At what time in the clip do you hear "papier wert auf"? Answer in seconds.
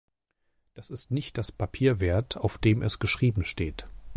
1.51-2.57